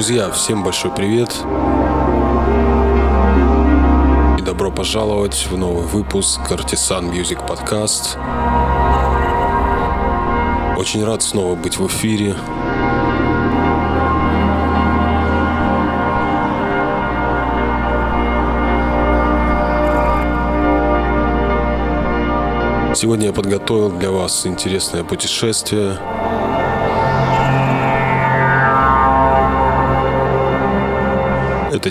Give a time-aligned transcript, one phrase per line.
[0.00, 1.28] Друзья, всем большой привет
[4.38, 8.16] и добро пожаловать в новый выпуск Artisan Music Podcast.
[10.78, 12.34] Очень рад снова быть в эфире.
[22.94, 25.98] Сегодня я подготовил для вас интересное путешествие–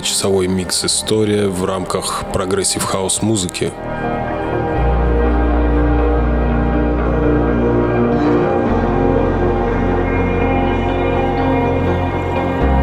[0.00, 3.70] Это часовой микс история в рамках progressive house музыки.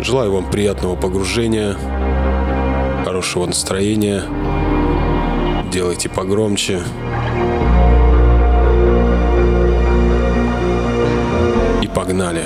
[0.03, 1.75] Желаю вам приятного погружения,
[3.03, 4.21] хорошего настроения.
[5.71, 6.83] Делайте погромче.
[11.81, 12.45] И погнали.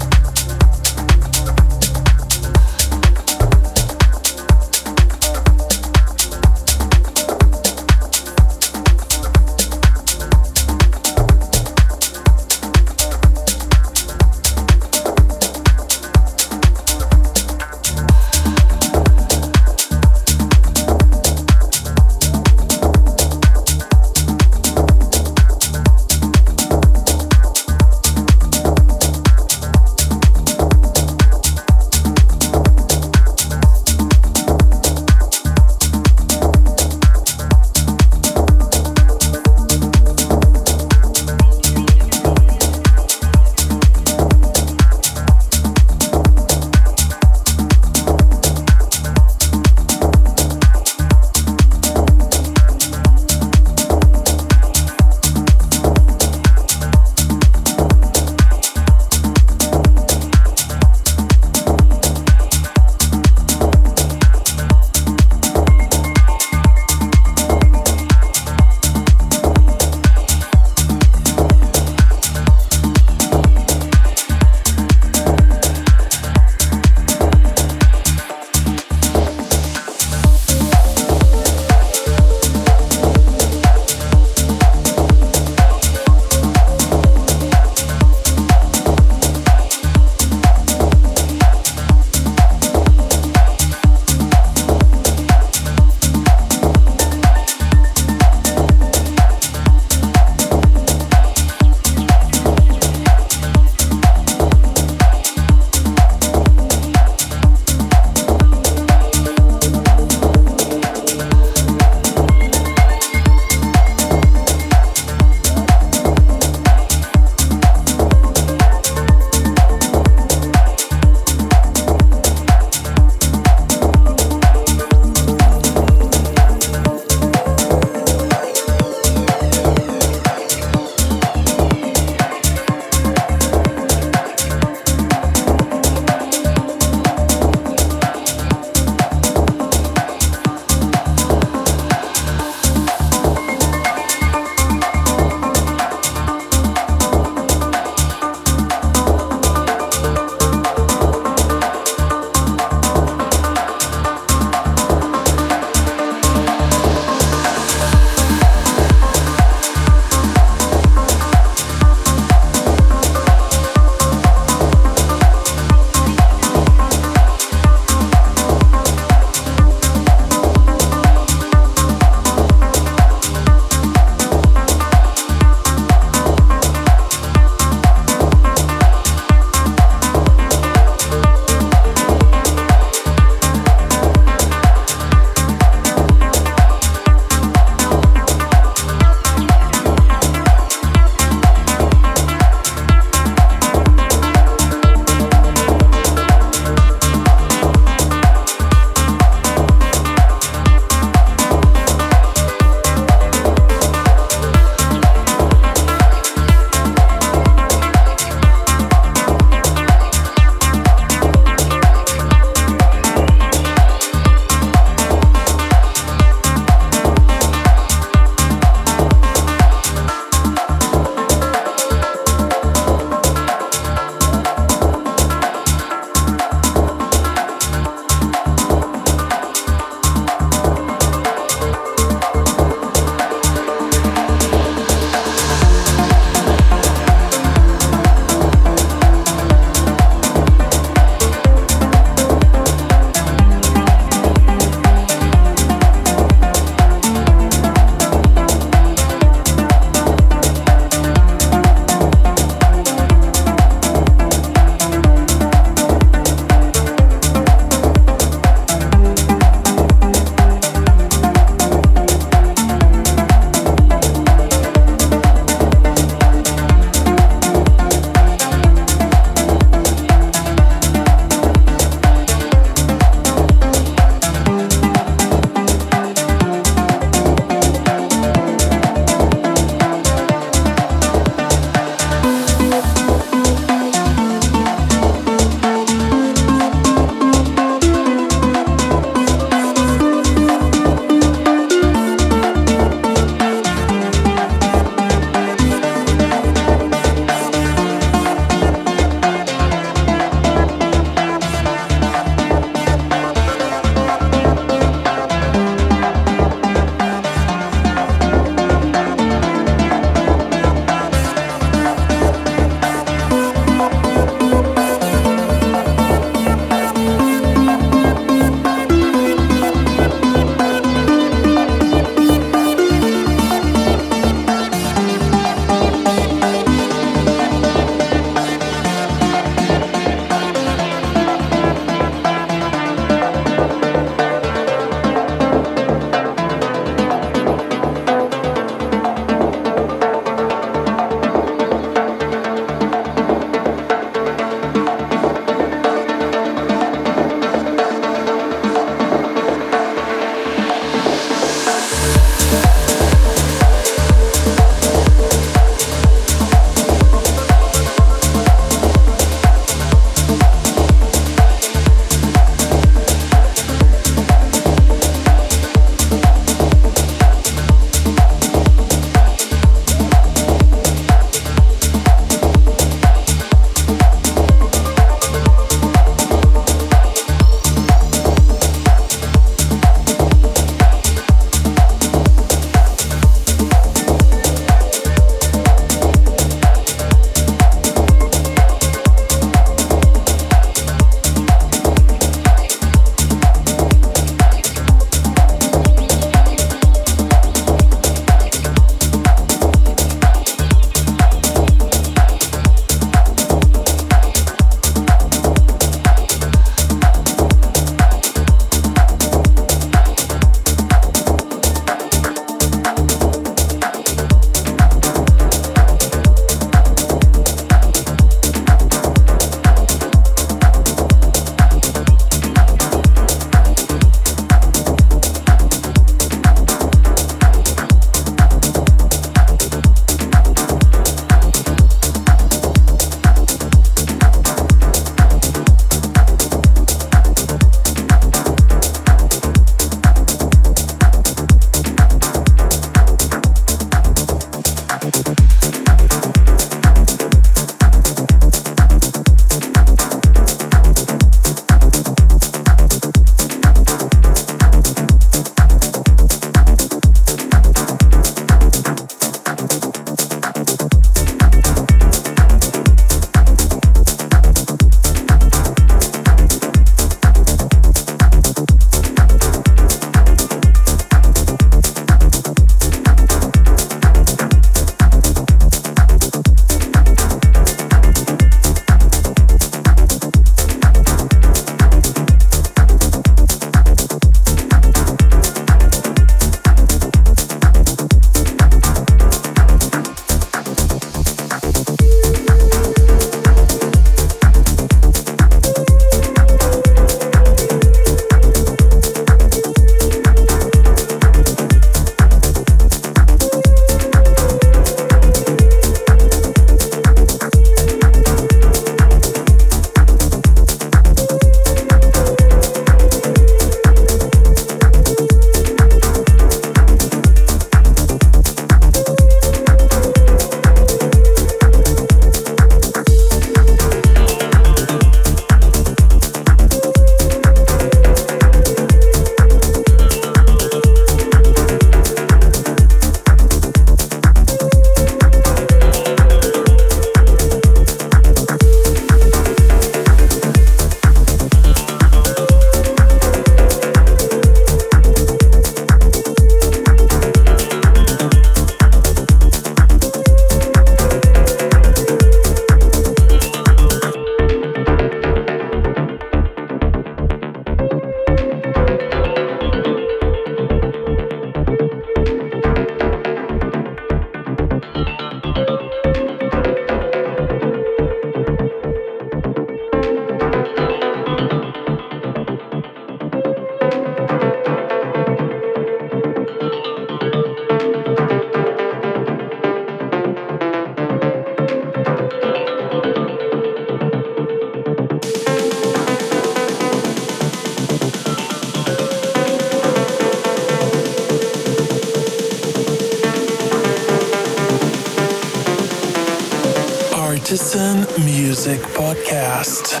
[597.60, 600.00] Listen Music Podcast.